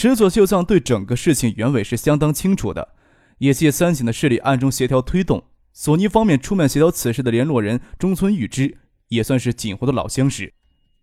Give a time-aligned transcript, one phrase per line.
[0.00, 2.94] 池佐秀藏对整个事情原委是相当清楚的，
[3.36, 5.44] 也借三井的势力暗中协调推动。
[5.74, 8.78] 索尼方面出面协调此事的联络人中村裕之，
[9.08, 10.54] 也算是锦湖的老相识。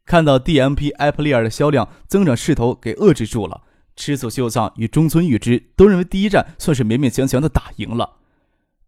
[0.03, 3.61] 看到 DMP 艾普利尔的销量增长势头给遏制住了，
[3.95, 8.13] 池佐秀藏与中村裕之都认为第一战算是勉勉强强的打赢了。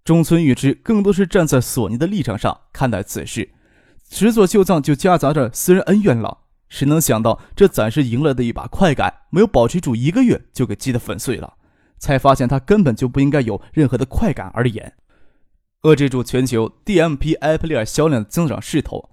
[0.03, 3.51] 中村裕之更多是站在索尼的立场上看待此事，
[4.09, 6.39] 池佐秀藏就夹杂着私人恩怨了。
[6.69, 11.55] 谁能想到，这暂时赢了的一把快感，没有保持住一个月，就给击得粉碎了。
[11.97, 14.93] 才发现他根本就不应该有任何的快感而言。
[15.81, 19.09] 遏制住全球 DMP 艾普利尔销量的增长势头，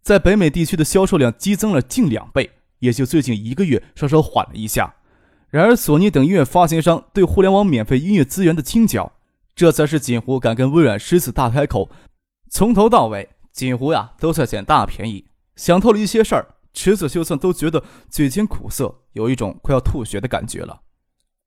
[0.00, 4.94] 在北美地区的销售量激增了近两倍，也就最近一个月稍稍缓了一下。
[5.50, 9.12] 然而，索尼等音乐发行商对互联网免费音乐资源的倾角，
[9.54, 11.90] 这才是锦湖敢跟微软狮子大开口。
[12.48, 16.46] 从头到尾，锦湖呀都在捡大便宜，想透了一些事儿。
[16.72, 20.82] 池佐秀藏都觉得嘴尖苦涩，有一种快要吐血的感觉了。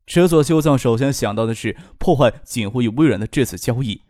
[0.05, 4.01] 池佐秀藏首先想到的是破坏锦湖与微软的这次交易。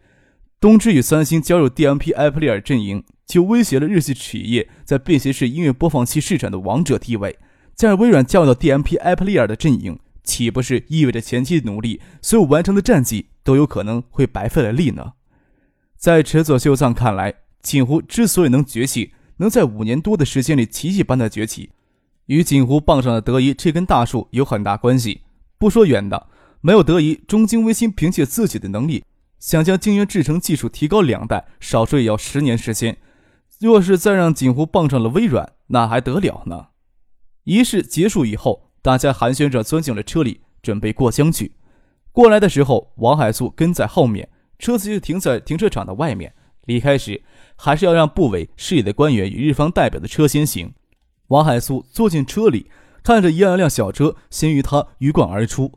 [0.59, 7.37] 东芝与三星加入 DMP 艾普利尔阵营，就威胁了日系企业在便携式音乐播放器市场的王者地位。
[7.75, 15.13] 再让微软加入到 DMP 艾普利尔的阵营，岂不是意味着前期努力所有完成的战绩都有可能会白费了力呢？
[15.97, 21.71] 在池佐秀藏看来，锦湖之所以能崛起，能在五年多的时间里奇迹般的崛起，
[22.27, 25.21] 与锦湖傍上的德仪这根大树有很大关系。
[25.57, 26.27] 不说远的，
[26.61, 29.03] 没有德仪，中晶微星凭借自己的能力，
[29.39, 32.97] 想将晶圆制成技术提高两代，少说也要十年时间。
[33.59, 36.67] 若是再让锦湖傍上了微软，那还得了呢？
[37.45, 41.53] 仪式结束以后，大家寒暄着钻进了车里，准备过江去。
[42.11, 44.29] 过来的时候，王海素跟在后面，
[44.59, 46.33] 车子就停在停车场的外面。
[46.65, 47.21] 离开时，
[47.63, 50.73] 还是要让部委、市里的官员与日方代表的车先行。
[51.27, 52.69] 王海苏坐进车里，
[53.01, 55.71] 看着一辆辆小车先于他鱼贯而出。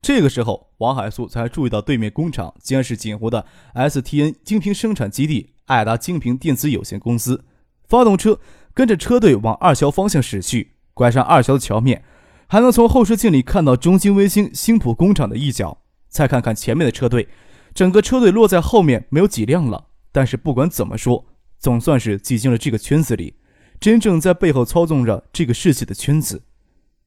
[0.00, 7.44] 这个时候，王海苏才注意到对面工厂竟然是锦湖的 STN 精品生产基地爱达精品电子有限公司。
[7.86, 8.40] 发动车，
[8.74, 10.72] 跟着车队往二桥方向驶去。
[10.92, 12.02] 拐上二桥的桥面，
[12.48, 15.78] 还能从后视镜里看到中兴微星新浦工厂的一角。
[16.08, 17.28] 再看看前面的车队，
[17.72, 19.90] 整个车队落在后面，没有几辆了。
[20.12, 21.26] 但是不管怎么说，
[21.58, 23.34] 总算是挤进了这个圈子里，
[23.80, 26.44] 真正在背后操纵着这个世界的圈子。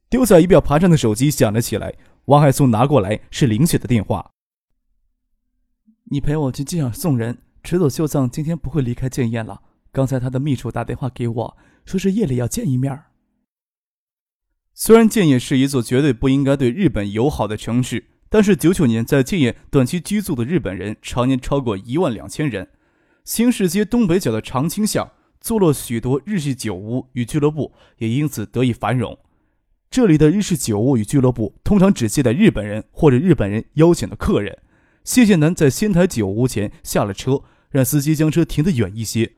[0.10, 1.96] 丢在仪表盘上的手机响了起来，
[2.26, 4.32] 王海松拿过来是林雪的电话。
[6.12, 9.62] 你陪我去机场送人，池佐秀藏今天不会离开建业了。
[9.92, 13.04] 刚才他的秘书打电话给我，说是夜里要见一面。
[14.74, 22.70] 虽然建业是一座绝对不应该对日本友好的城市，但是九九年在建业短期居住的日本人常年超过一万两千人。
[23.26, 29.18] 新市街东北角的长青巷坐落许多日系酒屋与俱乐部，也因此得以繁荣。
[29.90, 34.60] 这里的日式酒屋与俱乐部通常只接待日本人或者日本人邀请的客人。
[35.04, 39.34] 谢剑南在仙台酒屋前下了车，让司机将车停得远一些，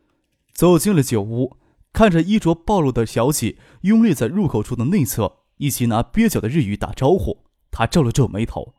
[0.54, 1.56] 走进了酒屋，
[1.94, 7.46] 看着衣着暴露的小姐拥立在入口处的内侧，一起拿蹩脚的日语打招呼。
[7.72, 8.74] 他皱了皱眉头：“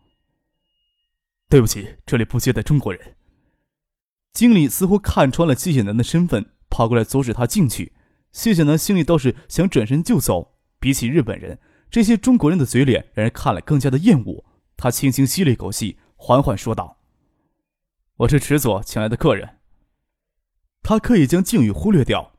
[1.48, 3.14] 对不起，这里不接待中国人。”
[4.32, 7.92] 经理似乎看穿了谢谢南的身份，跑过来阻止他进去。
[8.30, 10.56] 谢谢南心里倒是想转身就走。
[10.78, 11.58] 比起日本人，
[11.90, 14.44] 这些中国人的嘴脸让人看了更加的厌恶。
[14.76, 16.98] 他轻轻吸了一口气，缓缓说道
[18.18, 19.58] ：“我是池佐请来的客人。”
[20.82, 22.32] 他刻意将敬语忽略掉。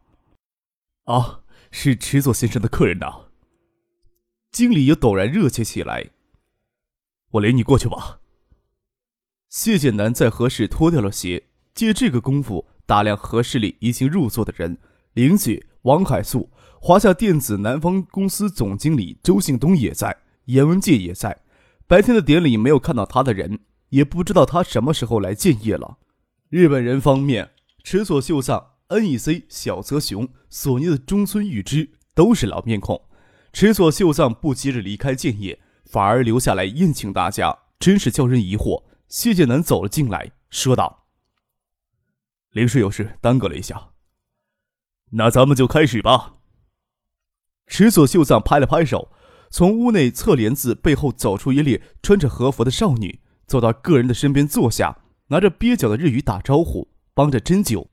[1.04, 3.26] “啊，是池佐先生的客人呐。”
[4.52, 6.12] 经理又陡然热切起来。
[7.32, 8.22] “我领你过去吧。”
[9.50, 11.49] 谢剑南在何时脱掉了鞋。
[11.80, 14.78] 借这个功夫，大量合适里已经入座的人，
[15.14, 16.50] 林雪、王海素、
[16.82, 20.18] 华夏电子南方公司总经理周信东也在，
[20.48, 21.40] 严文介也在。
[21.88, 23.60] 白天的典礼没有看到他的人，
[23.92, 26.00] 也不知道他什么时候来建业了。
[26.50, 33.02] 日本人方面，池佐秀藏、NEC、小泽雄、索尼的中村裕之都是老面孔。
[33.54, 38.84] 池佐秀藏不急着离开建业，反而留下来宴请大家，真是叫人疑惑。
[39.08, 40.99] 谢剑南走了进来，说道。
[42.60, 43.92] 临时有事耽搁了一下，
[45.12, 46.34] 那咱们就开始吧。
[47.68, 49.14] 池佐秀藏拍了拍手，
[49.50, 54.98] 从屋内侧帘子背后走出一列穿着和服的少女，走到个人的身边坐下，
[55.28, 57.90] 拿着蹩脚的日语打招呼，帮着斟酒。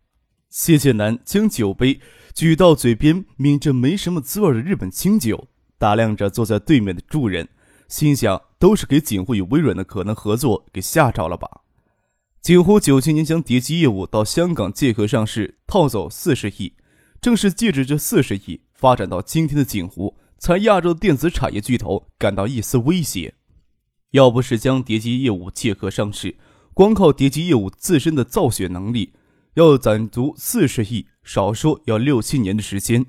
[0.48, 2.00] 谢剑南将酒杯
[2.34, 5.46] 举到嘴边，抿着没什么滋味的日本清酒，
[5.78, 7.48] 打量着坐在对面的众人，
[7.86, 11.62] 心想：都是给景湖与微软的可能合作给吓着了吧？
[12.46, 16.74] 景湖九七年将叠机业务到香港借壳上市，套走四十亿，
[17.20, 20.16] 正是借着这四十亿，发展到今天的景湖。
[20.38, 23.34] 才亚洲电子产业巨头感到一丝威胁。
[24.12, 26.36] 要不是将叠机业务借壳上市，
[26.72, 29.14] 光靠叠机业务自身的造血能力，
[29.54, 33.04] 要攒足四十亿，少说要六七年的时间。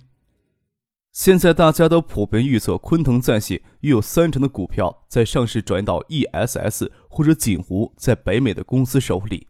[1.12, 9.48] 现在大家都普遍预测，昆腾在线约有三成的股票在上市转到 ESS 或者锦湖在北美的公司手里。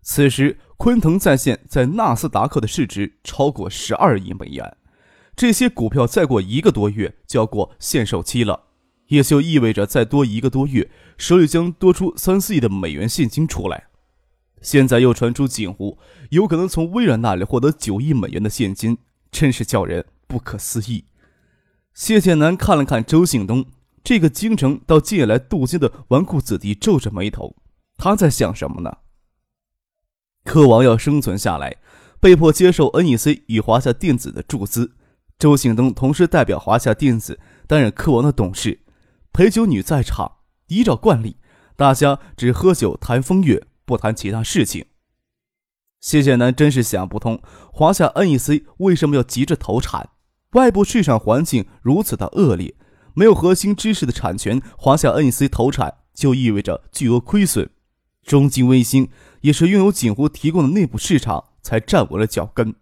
[0.00, 4.78] 此时，昆腾在线在纳斯达克的市值超过十二亿美元。
[5.36, 8.68] 这些股票再过一个多月就要过限售期了，
[9.08, 13.88] 也就意味着再多一个多月，手里将多出三四亿的美元现金出来。
[14.62, 15.98] 现在又传出锦湖
[16.30, 18.96] 有可能从微软那里获得九亿美元的现金，
[19.30, 21.04] 真是叫人不可思议。
[21.92, 23.66] 谢剑南看了看周信东，
[24.02, 27.56] 这个京城到近来镀金的纨绔子弟皱着眉头，
[27.96, 28.98] 他在想什么呢？
[30.44, 31.76] 科王要生存下来，
[32.18, 34.96] 被迫接受 NEC 与华夏电子的注资。
[35.38, 38.80] 周信东同时代表华夏电子担任科王的董事，
[39.32, 40.38] 陪酒女在场。
[40.68, 41.36] 依照惯例，
[41.76, 44.86] 大家只喝酒谈风月，不谈其他事情。
[46.00, 47.42] 谢剑南真是想不通，
[47.72, 50.10] 华夏 NEC 为什么要急着投产？
[50.52, 52.74] 外部市场环境如此的恶劣，
[53.14, 57.70] 没有核心知识的产权，华夏 NEC 投产就意味着巨额亏损。
[58.22, 59.08] 中金微星
[59.40, 62.74] 也是拥有锦湖提供的内部市场，才站稳了脚跟。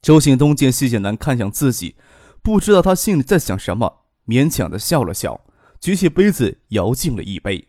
[0.00, 1.96] 周信东见谢剑南看向自己，
[2.42, 5.40] 不知道他心里在想什么，勉强的笑了笑，
[5.80, 7.68] 举起杯子摇敬了一杯。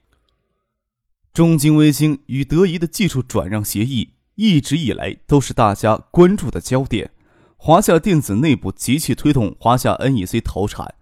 [1.33, 7.11] 中金微星与德仪的技术转让协议一直以来都是大家关注的焦点。
[7.57, 10.95] 华夏电子内部极其推动华夏 NEC 投产，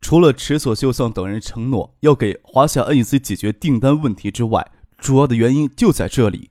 [0.00, 6.50] 除了池所秀丧等人承诺要给华夏 NEC 解决订单问题之外，主要的原因就在这里。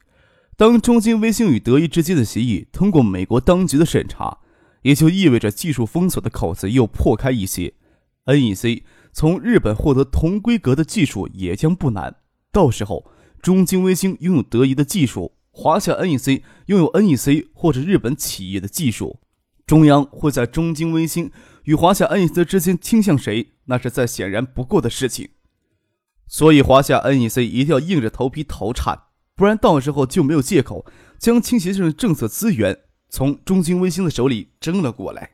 [0.56, 4.40] 当中金微星与德仪之间的协议通过美国当局的审查，
[4.84, 7.74] 也就意味着技术封锁的口子又破开一些。
[8.26, 12.18] NEC 从日本获得同规格的技术也将不难。
[12.52, 13.10] 到时候，
[13.42, 19.20] 中金微星拥有德仪的技术，华夏 NEC 拥有 NEC 或者日本企业的技术，
[19.66, 21.32] 中央会在中金微星
[21.70, 25.30] 与华夏 NEC 之间倾向谁，那是再显然不过的事情。
[26.26, 29.04] 所以，华夏 NEC 一定要硬着头皮投产。
[29.36, 30.84] 不然，到时候就没有借口
[31.20, 32.76] 将倾斜性的政策资源
[33.08, 35.34] 从中金微星的手里争了过来。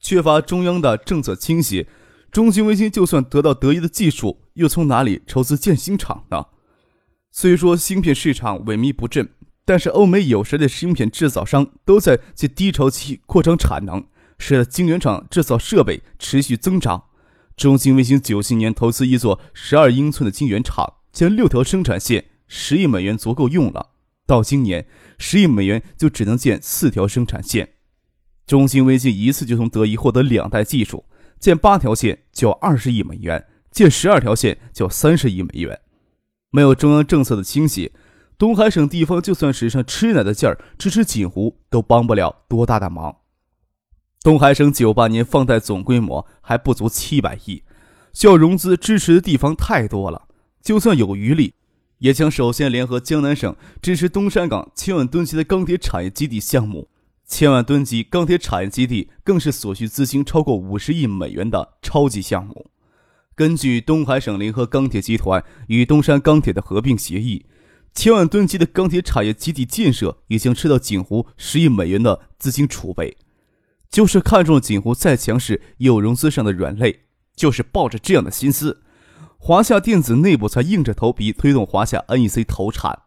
[0.00, 1.86] 缺乏中央的政策倾斜，
[2.32, 6.46] 中金微星就算得到德仪的技术，又从哪里筹资建新厂呢？
[7.30, 9.28] 虽说芯片市场萎靡不振，
[9.64, 14.04] 但是欧美有实力的芯片制造商都在借低潮期扩张产能，
[14.38, 17.04] 使得晶圆厂制造设备持续增长。
[17.56, 22.24] 中兴微星九七年投资一座十二英寸的晶圆厂，将六条生产线。
[22.50, 23.90] 十亿美元足够用了，
[24.26, 24.86] 到今年
[25.18, 27.74] 十亿美元就只能建四条生产线。
[28.46, 31.04] 中芯微星一次就从德仪获得两代技术，
[31.38, 35.78] 建八条线就要二十亿美元，建十二条线就要三十亿美元。
[36.50, 37.92] 没有中央政策的倾斜，
[38.38, 43.14] 东海省地方就算使上吃奶的劲儿支持锦湖，都帮不了多大的忙。
[44.22, 47.62] 东海省九八年放贷总规模还不足七百亿，
[48.12, 50.26] 需要融资支持的地方太多了，
[50.60, 51.54] 就算有余力。
[51.98, 56.88] 也将首先联合江南省支持东山港千万吨级的钢铁产业基地项目。
[57.26, 62.70] 千万吨级钢铁产业基地更是所需资金超过五十亿美元的超级项目。
[63.34, 67.46] 根据东海省联合钢铁集团与东山钢铁的合并协议，
[67.94, 73.16] 千万吨级的钢铁产业基地建设已经吃到锦湖十亿美元的资金储备。
[73.90, 77.04] 就是看中锦湖再强势有融资上的软肋，
[77.34, 78.82] 就是抱着这样的心思。
[79.38, 83.02] 华夏电子内部才硬着头皮推动华夏 NEC 投产，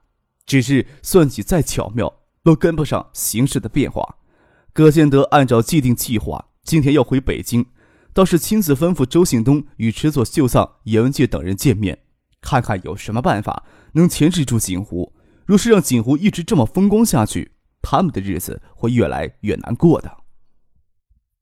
[0.46, 4.18] 只是算计再巧妙，都跟不上形势的变化。
[4.74, 7.66] 葛建德按照既定计划，今天要回北京，
[8.14, 12.00] 倒是亲自吩咐周信东与池佐秀丧、严文介等人见面，
[12.40, 15.14] 看看有什么办法能钳制住锦湖。
[15.46, 20.10] 若是让锦湖一直这么风光下去，他们的日子会越来越难过的。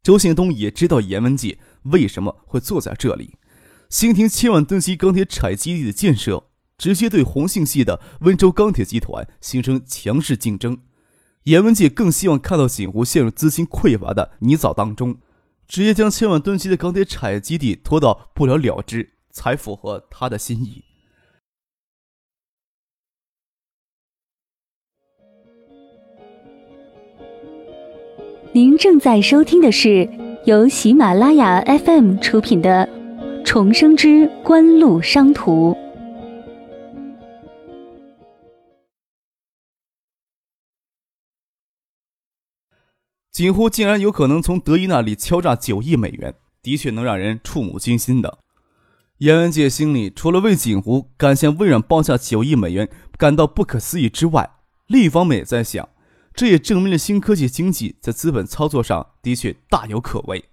[0.01, 3.36] 周信东也知道严文介为什么会坐在这里。
[3.89, 6.46] 兴亭千万吨级钢铁产业基地的建设，
[6.77, 10.77] 直接对红信系的温州钢铁集团形成强势竞争。
[11.44, 15.18] 严文界更希望看到锦湖陷入资金匮乏的泥沼当中，
[15.68, 20.84] 直接将千万吨级的钢铁产业基地拖到不了了之，才符合他的心意。
[28.51, 30.10] 您正在收听的是
[30.46, 32.89] 由喜马拉雅 FM 出品的
[33.46, 35.72] 《重生之官路商途》。
[43.32, 48.39] 锦湖竟然有可能从德一那里敲诈九亿美元，的确能让人触目惊心的。
[49.20, 54.50] 严文界心里除了为锦湖敢向微软报价九亿美元感到不可思议之外，
[54.88, 55.88] 另一方面也在想。
[56.39, 60.46] 这也证明了新科技经济在资本操作上的确大有可为。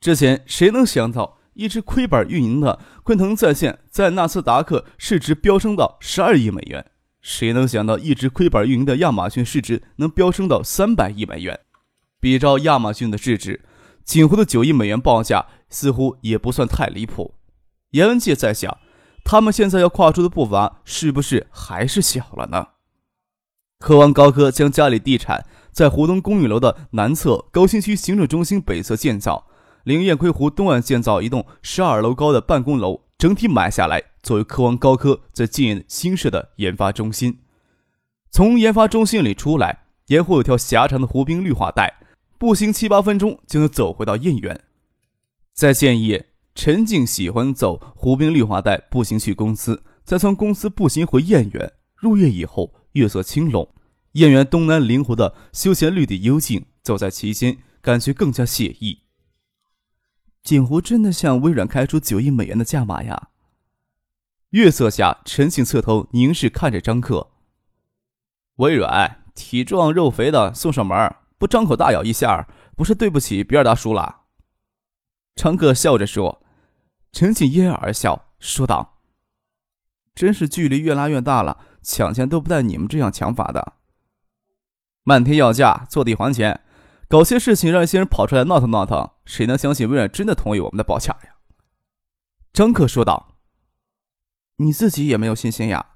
[0.00, 6.84] 之前谁能想到，一直亏本运营的昆腾在线在纳斯达克市值飙升到十二亿美元？
[7.20, 11.60] 谁能想到，一直亏本运营的亚马逊市值能飙升到三百亿美元？
[12.18, 13.64] 比照亚马逊的市值，
[14.04, 17.36] 锦湖的九亿美元报价似乎也不算太离谱。
[17.90, 18.76] 严文杰在想，
[19.24, 22.70] 他们现在要跨出的步伐是不是还是小了呢？
[23.78, 29.46] 科王高科将嘉里地产在湖东公寓楼的南侧高新区行政中心北侧建造，
[29.84, 37.38] 临雁归湖东岸建造一栋十二楼高的办公楼，整体买下来作为科王高科在建新设的研发中心。
[38.32, 42.00] 从研发中心里出来，沿湖有条狭长的湖滨绿化带，
[42.36, 44.60] 步行七八分钟就能走回到燕园。
[45.54, 51.72] 在建业，陈静喜欢走湖滨绿化带步行去公司，再从公司步行回燕园。
[51.94, 52.74] 入夜以后。
[52.98, 53.66] 月色清冷，
[54.12, 59.04] 燕园东南临湖的休闲绿地幽静，走在其间，感觉更加惬意。
[60.42, 63.30] 锦湖真的向微软开出九亿美元的价码呀？
[64.50, 67.30] 月色下，陈静侧头凝视看着张克。
[68.56, 74.22] 微软体壮肉肥的送上门，不张口大咬一下，不是对不起比尔大叔了？
[75.36, 76.42] 张克笑着说。
[77.10, 78.98] 陈静嫣然而笑，说道
[80.14, 83.74] ：“真是距离越拉越大了。”抢钱都不带你们这样抢法的，
[85.04, 86.60] 漫天要价，坐地还钱，
[87.08, 91.36] 搞些事情让一些人跑出来闹腾闹腾，谁能相信微软真的同意我们的报价呀？
[92.52, 93.36] 张克说道
[94.56, 95.94] ：“你自己也没有信心呀？”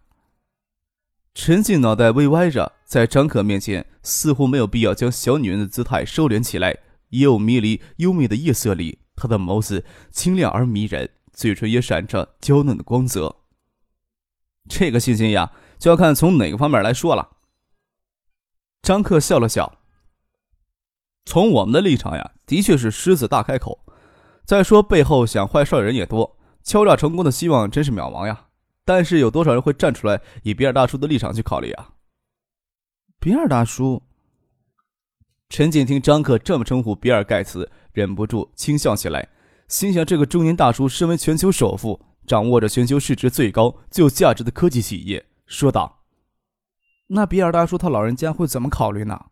[1.34, 6.78] 陈静脑袋微歪着，在张可面前似乎没有必要将小女人的姿态收敛起来。
[7.08, 13.36] 又迷离优美的夜色里，她的眸子清亮而迷人，嘴唇也闪着娇嫩的光泽。
[14.68, 15.52] 这个信心呀。
[15.82, 17.38] 就要看从哪个方面来说了。
[18.82, 19.80] 张克笑了笑。
[21.24, 23.84] 从我们的立场呀，的确是狮子大开口。
[24.44, 28.46] 再说背后想坏事的人也多，敲诈成功的希望真是渺茫呀。
[28.84, 31.90] 但是有多少人会站出来以比尔大叔的立场去考虑啊？
[33.18, 34.00] 比尔大叔。
[35.48, 39.28] 陈静听张克这么称呼比尔盖茨，忍不住轻笑起来，
[39.66, 45.26] 心想：这个中年大叔身为全球首富，掌握着全球市值最高、最有价值的科技企业。
[45.52, 46.04] 说道
[47.08, 49.26] ：“那比尔大叔他老人家会怎么考虑呢？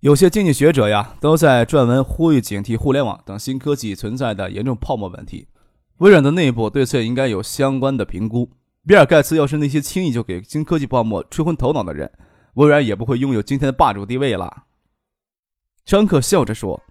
[0.00, 5.48] 有些经济学者呀，都在撰文呼吁警惕互联网等新科技存在的严重泡沫问题。
[5.98, 8.50] 微软的内部对此应该有相关的评估。
[8.86, 12.12] 比尔盖茨要是那些轻易就给新科技泡沫吹昏头脑的人，
[12.54, 14.64] 微软也不会拥有今天的霸主地位了。”
[15.86, 16.82] 张克笑着说：“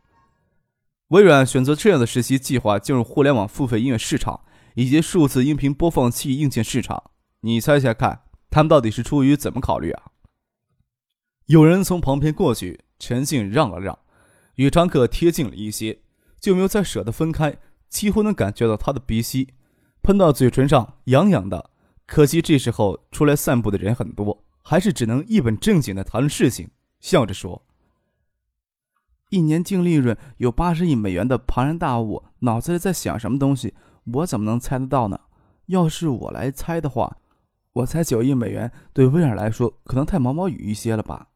[1.09, 4.41] 微软选择这样的实习计划进入互联网付费音乐市场
[4.73, 7.03] 以及数字音频播放器硬件市场。”
[7.41, 10.11] 你猜猜看，他们到底是出于怎么考虑啊？
[11.45, 13.97] 有人从旁边过去，陈静让了让，
[14.55, 16.01] 与张克贴近了一些，
[16.37, 19.53] 就没有再舍得分开，几乎能感觉到他的鼻息
[20.01, 21.69] 喷到嘴唇上，痒痒的。
[22.05, 26.69] 可惜这时候出来散步的人很多，还是只能一本正经的谈论事情，
[26.99, 27.65] 笑着说
[29.31, 33.75] ：“一年净利润有八十亿美元的庞然大物，脑子里在想什么东西？
[34.13, 35.21] 我怎么能猜得到呢？
[35.67, 37.15] 要是我来猜的话。”
[37.79, 41.27] 我猜九亿美元对微软来说可能太毛毛雨一些了吧。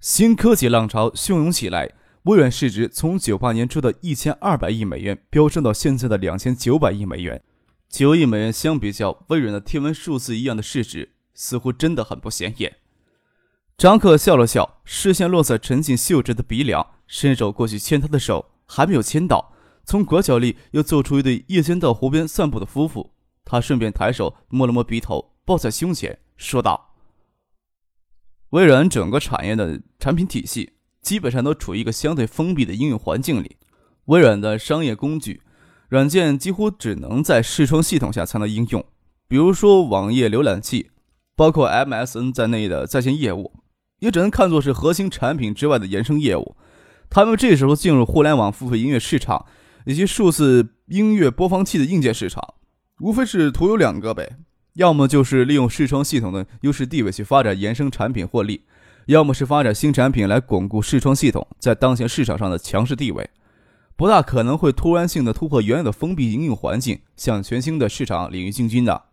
[0.00, 1.92] 新科技浪潮汹涌起来，
[2.24, 7.42] 微软市值从九八年初的一千二百亿美元飙升到现在的两千九百亿美元。
[7.88, 12.76] 九亿美元相比较微软的天文数字一样的市值，似乎真的很不显眼。
[13.78, 19.52] 张克笑了笑，视线落在陈静秀着的鼻梁，伸手过去牵她的手，还没有牵到，
[19.84, 23.12] 从拐角里又走出一对夜间到湖边散步的夫妇。
[23.46, 26.96] 他顺便抬手摸了摸鼻头，抱在胸前，说道
[28.50, 33.56] ：“微软整个产业的产品体系基本上都处于一个相对封闭的应用环境里。
[34.06, 35.42] 微软的商业工具
[35.88, 38.84] 软件几乎只能在视窗系统下才能应用，
[39.28, 40.90] 比如说网页浏览器，
[41.36, 43.52] 包括 MSN 在内的在线业务，
[44.00, 46.56] 也只能看作是核心产品之外的衍生业务。
[47.08, 49.46] 他们这时候进入互联网付费音乐市场
[49.84, 52.54] 以及数字音乐播放器的硬件市场，
[53.00, 54.36] 无非是图有两个呗，
[54.74, 58.62] 要么就是利用视窗系统的优势地位去发展衍生产品获利，
[59.06, 63.28] 要么是发展新产品来巩固视窗系统在当前市场上的强势地位，
[63.96, 69.04] 不大可能会突然性的突破原有的封闭应用环境，向全新的市场领域进军的。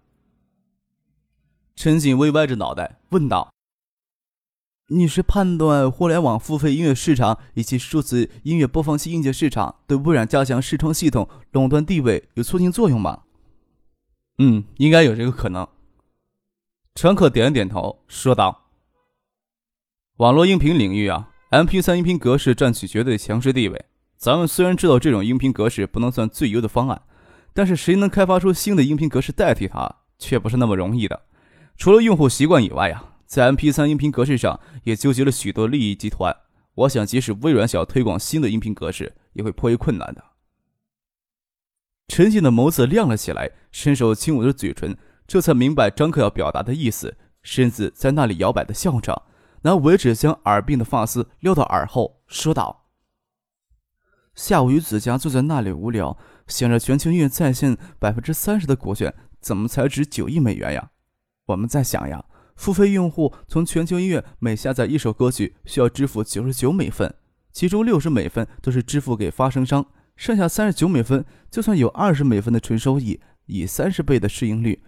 [1.76, 3.52] 陈锦微歪着脑袋问道。
[4.90, 13.22] 你是判断互联网付费音乐市场以及数字音乐播放器硬件市场对微软加强视窗系统垄断地位有促进作用吗？
[14.38, 15.68] 嗯，应该有这个可能。
[16.96, 18.70] 陈可点了点头，说道
[20.18, 23.86] ：“网络音频领域啊，MP3 音频格式占据绝对强势地位。
[24.18, 27.02] 咱们虽然知道这种音频格式不能算最优的方案，
[27.54, 31.22] 但是谁能开发出新的音频格式代替它，却不是那么容易的。
[31.78, 36.36] 除了用户习惯以外呀。”在 MP3 音频格式上也纠结了许多利益集团，
[36.76, 40.24] 我想即使微软想要推广新的音频格式，也会颇为困难的。
[42.16, 49.24] 陈静的眸子亮了起来，伸手轻吻着嘴唇，这才明白张克要表达的意思，身子在那里摇摆的笑着，
[49.64, 52.86] 拿尾指将耳鬓的发丝撩到耳后，说道
[54.36, 56.16] ：“下午与子佳坐在那里无聊，
[56.46, 60.92] 想着全球音乐在线百分之三十的股权怎么才值九亿美元呀？
[61.48, 62.24] 我们在想呀。”
[62.56, 67.12] 付费用户从全球音乐每下载一首歌曲需要支付九十九美分，
[67.52, 69.84] 其中六十美分都是支付给发声商，
[70.16, 74.84] 剩下三十九美分就算有二十美分的纯收益，以三十倍的市盈率，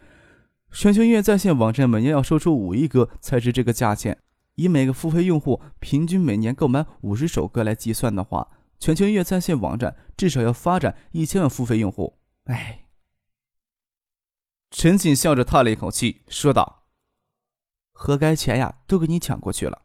[0.71, 4.17] 全球音乐在线网站每年要售出五亿歌才值这个价钱。
[4.55, 8.47] 以每个付费用户平均每年购买五十首歌来计算的话，
[8.79, 12.17] 全球音乐在线网站至少要发展一千万付费用户。
[12.45, 12.85] 哎，
[14.71, 16.83] 陈锦笑着叹了一口气，说道。
[17.91, 19.84] 何该钱呀，都给你抢过去了。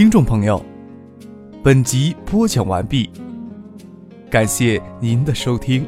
[0.00, 0.64] 听众朋友，
[1.62, 3.10] 本集播讲完毕，
[4.30, 5.86] 感谢您的收听。